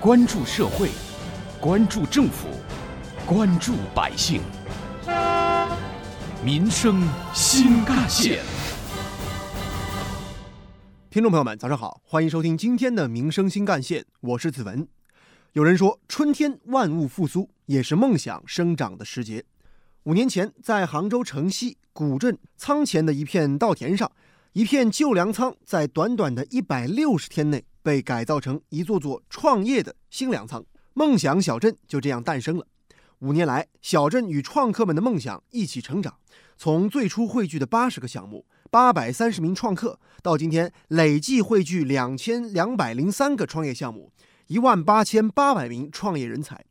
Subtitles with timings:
[0.00, 0.90] 关注社会，
[1.60, 2.46] 关注政府，
[3.26, 4.40] 关注百姓，
[6.44, 7.02] 民生
[7.34, 8.38] 新干线。
[11.10, 14.86] 听众朋友们，早上好，欢迎收听今天的《民生新干线》，我是子文。
[15.54, 19.44] 有人说，春天万物复苏，也是梦想生长的时节。
[20.04, 24.12] 五年前，在杭州城西古镇仓前的一片稻田上，
[24.52, 30.64] 一片旧粮仓在短短的一百六十天内被改造成一座座创业的新粮仓，
[30.94, 32.66] 梦想小镇就这样诞生了。
[33.20, 36.18] 五年来，小镇与创客们的梦想一起成长，
[36.56, 44.12] 从最初汇聚的八十个项目、八百三十名创客，到今天累计汇聚两千两百零三个创业项目，
[44.46, 46.64] 一万八千八百名创业人才。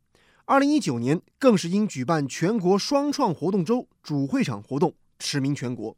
[0.46, 5.94] 二零一九年更是因举办全国双创活动周主会场活动驰名全国。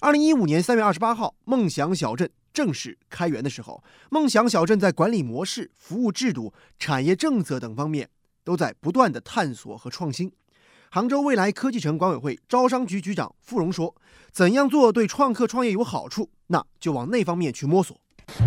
[0.00, 8.08] 二零一五年三月二十八号，梦想小镇正式开园的时候，梦想小镇在管理模式、服务制度、产业政策等方面
[8.44, 10.32] 都在不断的探索和创新。
[10.90, 13.94] 杭州未来科技城管委会招商局局长傅荣说
[14.32, 17.96] ：“怎样做对创客创业有好处，那就往那方面去摸索。”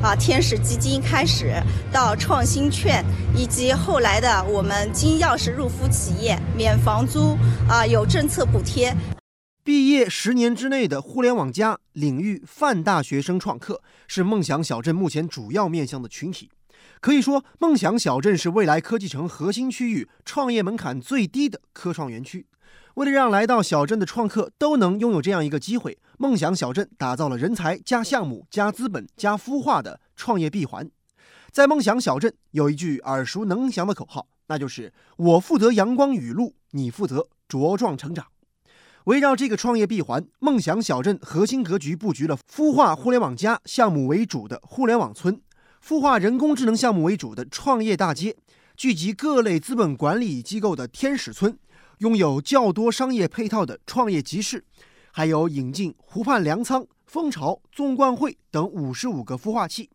[0.03, 3.03] 啊，天使基金开始到创新券，
[3.35, 7.37] 以及后来的我们金钥匙入孵企业免房租
[7.69, 8.93] 啊，有政策补贴。
[9.63, 16.51] 毕业十年之内的互联网加领域泛大学生创客是梦想小镇目前主要面向的群体。
[16.99, 22.45] 可以说，梦想小镇是未来科技城核心区域创业门槛最低的科创园区。
[22.95, 30.91] 为了让来到小镇的创客都能拥有这样一个机会，梦想小镇打造了人才加项目加资本加孵化的创业闭环。
[31.53, 38.25] 在梦想小镇有一句耳熟能详的口号，那就是“我负责阳光雨露，你负责茁壮成长”。
[39.05, 45.41] 围绕这个创业闭环，梦想小镇核心格局布局了孵化互联网加项目为主的互联网村，
[45.85, 48.37] 孵化人工智能项目为主的创业大街，
[48.77, 51.57] 聚集各类资本管理机构的天使村，
[51.97, 54.63] 拥有较多商业配套的创业集市，
[55.11, 59.89] 还有引进湖畔粮仓、蜂巢、纵贯汇等五十五个孵化器，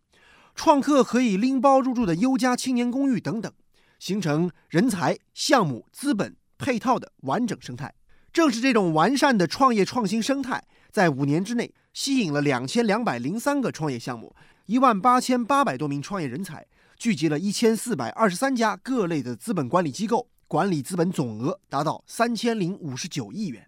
[0.54, 3.50] 创客可以拎包入住的优家青年公寓等等，
[3.98, 7.94] 形成人才、项目、资本配套的完整生态。
[8.32, 14.34] 正是这种完善的创业创新生态，在五年之内吸引了两千两百零三个创业项目，
[14.66, 23.66] 一万八千八百多名创业人才，聚集了一千四百二十三家各类的资本管理机构，管理资本总额达到三千零五十九亿元。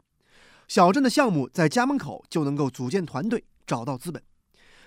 [0.69, 4.23] 小镇的项目在家门口就能够组建团队，找到资本。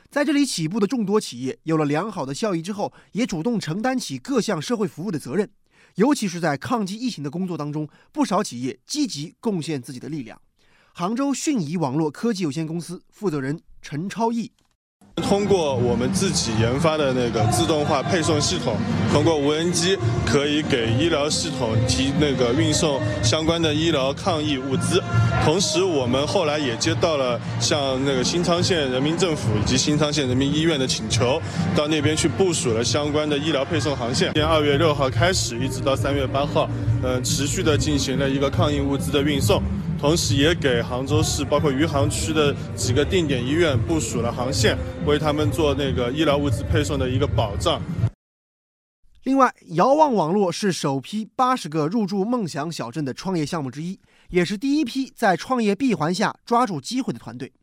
[0.09, 5.49] 在这里起步的众多企业，有了良好的效益之后，也主动承担起各项社会服务的责任。
[5.95, 10.41] 尤其是在抗击疫情的工作当中，不少企业积极贡献自己的力量。
[10.93, 14.51] 杭州迅仪网络科技有限公司负责人陈超义。
[15.21, 18.75] 通过我们自己研发的那个自动化配送系统，
[19.11, 25.01] 通过无人机可以给医疗系统提那个运送相关的医疗抗疫物资。
[25.45, 31.41] 同时，我们后来也接到了像那个新昌县人民政府以及新昌县人民医院的请求，
[31.75, 34.33] 到那边去部署了相关的医疗配送航线。
[34.33, 36.69] 从二月六号开始，一直到三月八号，
[37.01, 39.61] 呃，持续的进行了一个抗疫物资的运送。
[40.03, 47.81] 同时，也给杭州市包括余杭区的几个定点医院部署了航线，为他们做那个医疗物资配送的一个保障。
[49.23, 53.97] 另外，遥望网络是首批八十个入驻梦想小镇的创业项目之一，
[54.27, 57.53] 也是第一批在创业闭环下抓住机会的团队。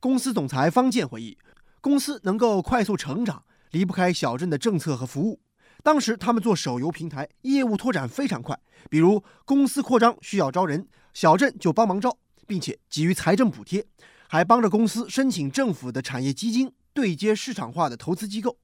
[0.00, 1.36] 公司总裁方健回忆，
[1.82, 5.38] 公司能够快速成长，离不开小镇的政策和服务。
[5.82, 8.58] 当时他们做手游平台，业务拓展非常快，
[8.88, 10.88] 比如公司扩张需要招人。
[11.12, 12.16] 小镇就帮忙招，
[12.46, 13.84] 并且给予财政补贴，
[14.28, 18.56] 还帮着公司申请政府的产业基金，对接市场化的投资机构。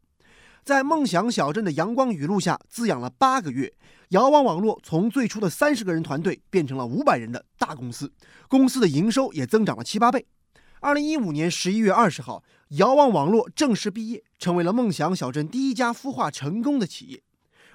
[0.65, 3.73] 在梦想小镇的阳光雨露下滋养了八个月，
[4.09, 8.13] 遥望网络从最初的三十个人团队变成了五百人的大公司，
[8.49, 10.27] 公司的营收也增长了七八倍。
[10.81, 17.23] 二零一五年十一月二十号，遥望网络正式毕业，成为了梦想小镇第一家孵化成功的企业。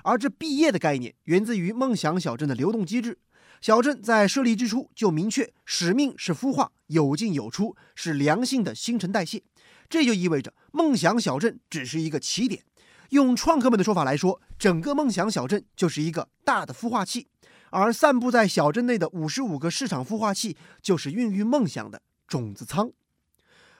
[0.03, 3.17] 而这毕业的概念源自于梦想小镇的流动机制。
[3.61, 9.43] 小镇在设立之初就明确使命是孵化，有进有出，是良性的新陈代谢。
[9.87, 12.63] 这就意味着梦想小镇只是一个起点。
[13.09, 17.27] 用创客们的说法来说，整个梦想小镇就是一个大的孵化器，
[17.69, 22.91] 而散布在小镇内的五十五个市场孵化器就是孕育梦想的种子仓。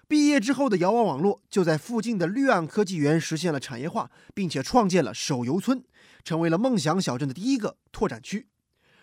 [0.08, 5.84] 毕业之后的遥望网络就在附近的绿岸科技园实现了产业化，并且创建了手游村，
[6.24, 8.48] 成为了梦想小镇的第一个拓展区。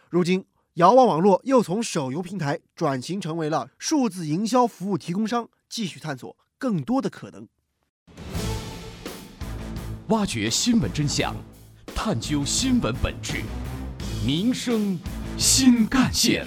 [0.08, 0.44] 如今。
[0.78, 7.48] 遥望网络又从手游平台转型成为了数字营销服务提供商，继续探索更多的可能。
[10.10, 11.34] 挖掘新闻真相，
[11.96, 13.42] 探究新闻本质，
[14.24, 14.96] 民生
[15.36, 16.46] 新干线。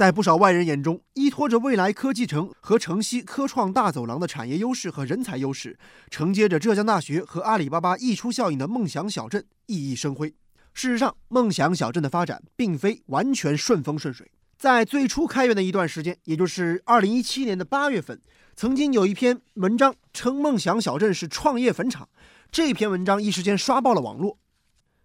[0.00, 10.30] 在不少外人眼中，依托着未来科技城和城西科创大走廊的产业优势和人才优势，承接着浙江大学和阿里巴巴溢出效应的梦想小镇熠熠生辉。
[10.72, 14.30] 事实上，梦想小镇的发展并非完全顺风顺水。
[14.56, 18.22] 在最初开园的一段时间，也就是2017年的8月份，
[18.56, 22.08] 曾经有一篇文章称梦想小镇是创业坟场，
[22.50, 24.38] 这篇文章一时间刷爆了网络。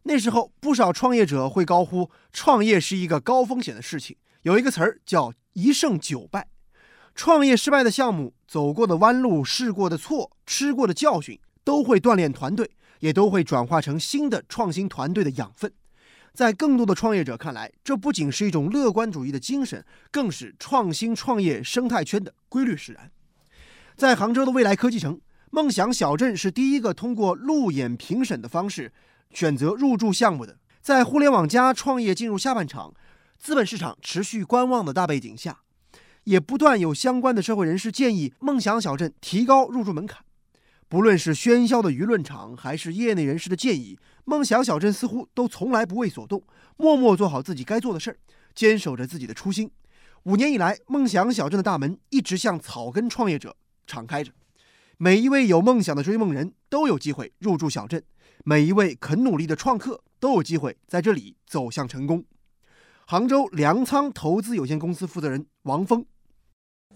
[0.04, 4.16] 那时候，不少创业者会高呼：“创业是一个高风险的事情。”
[4.46, 6.48] 有一个词儿叫“一胜九败”，
[7.16, 12.70] 创业失败的项目、走过的弯路、试过的错、吃过的教训，都会锻炼团队，
[13.00, 15.74] 也都会转化成新的创新团队的养分。
[16.32, 23.10] 在更多的创业者看来，这不仅是一种乐观主义的精神，更是创新创业生态圈的规律使然。
[23.96, 25.20] 在杭州的未来科技城，
[25.50, 28.94] 梦想小镇是第一个通过路演评审的方式
[29.32, 30.60] 选择入驻项目的。
[30.84, 32.94] 在互联网加创业进入下半场。
[33.38, 35.60] 资本市场持续观望的大背景下，
[36.24, 40.26] 也不断有相关的社会人士建议梦想小镇提高入驻门槛。
[40.88, 46.44] 不论是喧嚣的舆论场，还是业内人士的建议，梦想小镇似乎都从来不为所动，
[46.78, 48.18] 默默做好自己该做的事儿，
[48.54, 49.70] 坚守着自己的初心。
[50.24, 53.56] 五年以来，梦想小镇的大门一直向草根创业者
[53.86, 54.32] 敞开着，
[54.98, 58.04] 每一位有梦想的追梦人都有机会入驻小镇，
[58.44, 62.24] 每一位肯努力的创客都有机会在这里走向成功。
[63.08, 66.04] 杭州粮仓投资有限公司负责人王峰，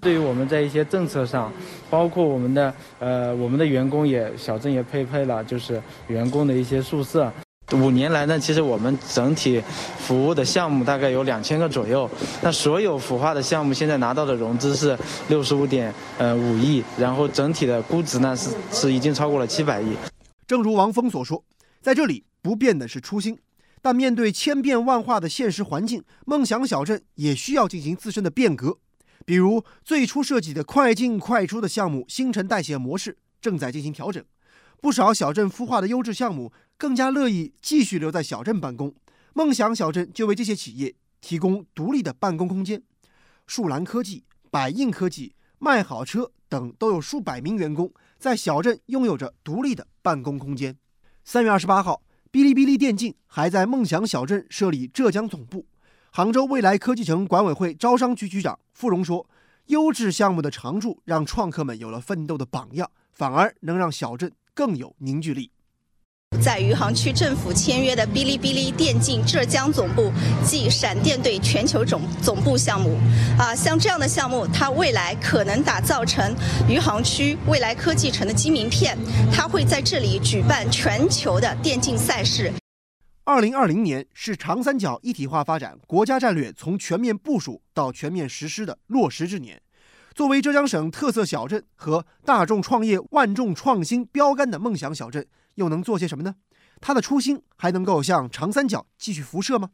[0.01, 1.53] 对于我们在一些政策上，
[1.88, 7.31] 包括我们的呃我们的员工也小镇也配备了就是员工的一些宿舍。
[7.73, 9.61] 五年来呢，其实我们整体
[10.00, 12.09] 服务的项目大概有两千个左右。
[12.41, 14.97] 那所有孵化的项目现在拿到的融资是
[15.27, 19.95] 六十五点呃五亿，然后整体的估值呢是是已经超过了七百亿。
[20.47, 21.44] 正如王峰所说，
[21.83, 23.38] 在这里不变的是初心。
[23.81, 28.77] 但面对千变万化的现实环境，梦想小镇也需要进行自身的变革。
[29.25, 34.23] 比如最初设计的快进快出的项目新陈代谢模式正在进行调整，
[34.81, 38.93] 不少小镇孵化的优质项目更加乐意继续留在小镇办公。
[39.33, 42.81] 梦想小镇就为这些企业提供独立的办公空间。
[43.45, 50.77] 树兰科技、百应科技、卖好车等都有数百名员工在小镇拥有着独立的办公空间。
[51.23, 52.01] 三月二十八号。
[52.31, 55.65] 哔哩哔哩电竞还在梦想小镇设立浙江总部。
[56.11, 59.27] 杭州未来科技城管委会招商局局长傅荣说
[59.65, 65.51] ：“优质项目的常驻，让创客们有了奋斗的榜样，反而能让小镇更有凝聚力。”
[66.41, 70.09] 在余杭区政府签约的哔哩哔哩电竞浙江总部
[70.45, 72.97] 暨闪电队全球总总部项目，
[73.37, 76.33] 啊，像这样的项目，它未来可能打造成
[76.69, 78.97] 余杭区未来科技城的金名片。
[79.33, 82.53] 它会在这里举办全球的电竞赛事。
[83.25, 89.61] 二零二零年是长三角一体化发展国家战略从全面部署到全面实施的落实之年。
[90.15, 95.25] 作为浙江省特色小镇和大众创业万众创新标杆的梦想小镇。
[95.59, 96.33] 又能做些什么呢？
[96.81, 99.69] 他的初心还能够向长三角继续辐射吗？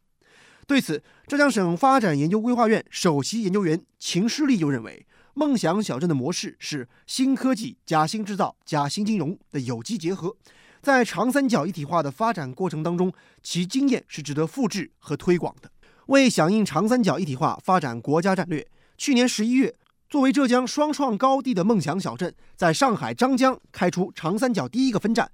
[0.66, 10.36] 对此，浙江省发展研究规划院首席研究员秦诗丽就认为，梦想小镇的模式是新科技加新制造加新金融的有机结合，
[10.82, 13.14] 在长三角一体化的发展过程当中，
[13.44, 15.70] 其经验是值得复制和推广的。
[16.08, 19.76] 为响应长三角一体化发展国家战略，去年十一月，
[20.10, 25.32] 作为浙江双创高地的梦想小镇，在上海张江开出长三角第一个分站。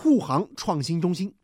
[0.00, 1.34] 沪杭创新中心，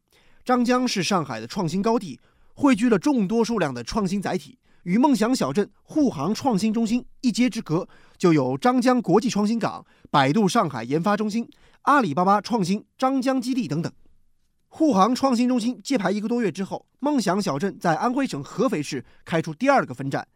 [0.45, 2.21] 张江是上海的创新高地，
[2.55, 4.57] 汇聚了众多数量的创新载体。
[4.85, 11.51] 与梦想小镇沪杭创新中心一街之隔，就有张江国际创新港、百度上海研发中心、
[11.83, 13.93] 阿里巴巴创新张江基地等等。
[14.69, 20.29] 沪杭创新中心揭牌一个多月之后，梦想小镇在安徽省合肥市开出第二个分站。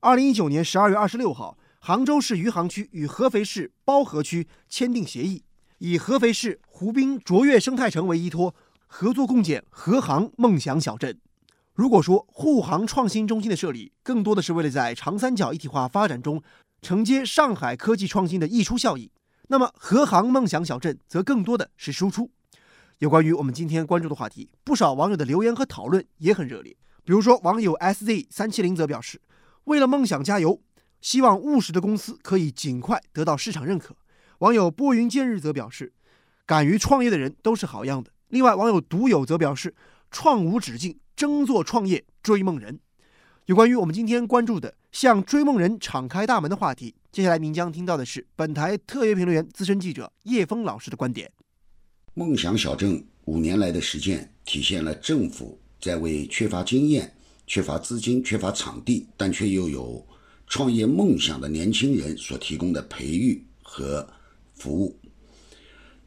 [0.00, 5.44] 二零一九年十二月二十六号，杭州市余杭区与合肥市包河区签订协议。
[5.82, 8.54] 以合肥市湖滨卓越生态城为依托，
[8.86, 11.18] 合作共建合杭梦想小镇。
[11.72, 16.42] 如果说沪杭创新中心的设立更多的是为了在长三角一体化发展中
[16.82, 19.10] 承接上海科技创新的溢出效益，
[19.48, 22.30] 那么合杭梦想小镇则更多的是输出。
[22.98, 26.76] 有关于我们今天关注的话题，不少网友的留言和讨论也很热烈。
[27.04, 29.18] 比如说，网友 sz 三七零则表示
[29.64, 30.60] ：“为了梦想加油，
[31.00, 33.96] 希望务实的公司可以尽快得到市场认可。”
[34.40, 35.92] 网友拨云见日则表示，
[36.46, 38.10] 敢于创业的人都是好样的。
[38.28, 39.74] 另外，网友独有则表示，
[40.10, 42.80] 创无止境，争做创业追梦人。
[43.44, 51.30] 有关于我们今天关注的向追梦人敞开大门的话题，接下来您将听到的是本台特约评论员、资深记者叶峰老师的观点。
[52.14, 57.14] 梦想小镇五年来的实践，体现了政府在为缺乏经验、
[57.46, 60.02] 缺乏资金、缺乏场地，但却又有
[60.46, 64.08] 创业梦想的年轻人所提供的培育和
[64.60, 64.96] 服务。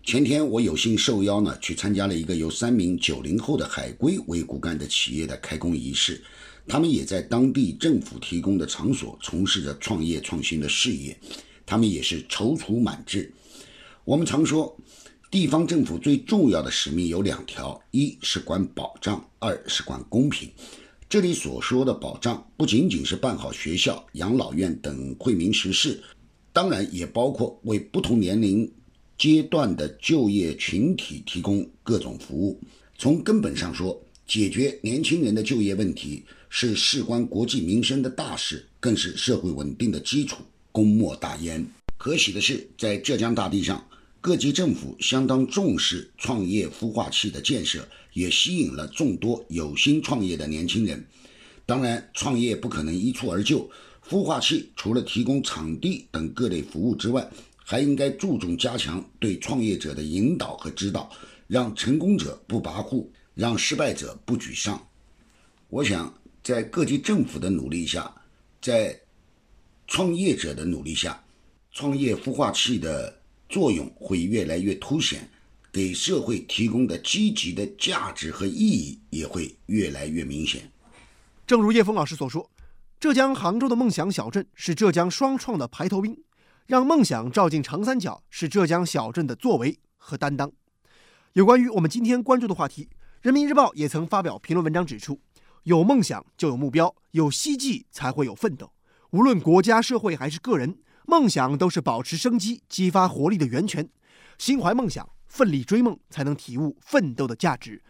[0.06, 6.22] 前天我有幸受邀呢，去参加了一个由三名九零后的海归为骨干的企业的开工仪式。
[6.68, 11.18] 他们也在当地政府提供的场所从事着创业创新的事业，
[11.66, 13.34] 他们也是踌躇满志。
[14.06, 14.78] 我们常说，
[15.32, 20.50] 地方政府最重要的使命有两条：一是管保障，二是管公平。
[21.10, 26.02] 这里所说的保障，不仅仅是办好学校、养老院等惠民实事，
[26.54, 28.72] 当然也包括为不同年龄
[29.18, 32.58] 阶段的就业群体提供各种服务。
[32.98, 36.24] 从根本上说，解决年轻人的就业问题。
[36.56, 41.66] 是事关国计民生的大事，更是社会稳定的基础，功莫大焉。
[41.98, 43.84] 可喜的是，在浙江大地上，
[44.22, 51.04] 各级政府相当重视创业孵化器的建设，也吸引了众多有心创业的年轻人。
[51.66, 53.68] 当然，创业不可能一蹴而就，
[54.10, 61.10] 孵化器除了提供场地等各类服务之外，还应该注重加强对创业者的引导和指导，
[61.48, 64.86] 让成功者不跋扈，让失败者不沮丧。
[65.70, 66.14] 我想。
[66.44, 68.14] 在各级政府的努力下，
[68.62, 69.00] 在
[69.88, 71.24] 创业者的努力下，
[71.72, 73.18] 创业孵化器的
[73.48, 75.26] 作用会越来越凸显，
[75.72, 80.70] 给社会提供的积极的价值和意义也会越来越明显。
[81.48, 82.50] 正如叶峰老师所说，
[83.04, 86.24] 浙江杭州的梦想小镇是浙江双创的排头兵，
[86.68, 90.50] 让梦想照进长三角是浙江小镇的作为和担当。
[91.34, 92.86] 有关于我们今天关注的话题，
[93.20, 95.20] 《人民日报》也曾发表评论文章指出。
[95.64, 98.72] 有梦想就有目标，有希冀才会有奋斗。
[99.10, 103.90] 无论国家、社会还是个人，梦想都是保持生机、激发活力的源泉。
[104.38, 107.84] 心怀梦想，奋力追梦，才能体悟奋斗的价值，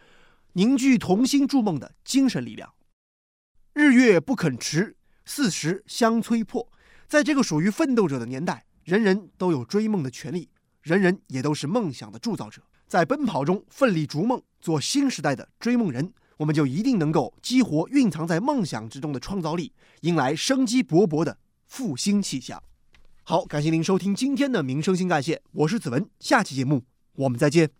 [0.54, 2.74] 凝聚同心筑梦的精神力量。
[3.74, 6.68] 日月不肯迟，四时相催迫。
[7.06, 10.48] 在这个属于奋斗者的年代，人人都有追梦的权利，
[10.82, 12.62] 人人也都是梦想的铸造者。
[12.86, 16.12] 在奔跑中奋力逐梦，做新时代的追梦人。
[16.36, 22.60] 我们就一定能够激活蕴藏在梦想之中的创造力，迎来生机勃勃的复兴气象。
[23.22, 26.82] 好，感谢您收听今天的《民生新干线》，我是子文，下期节目
[27.14, 27.74] 我们再见。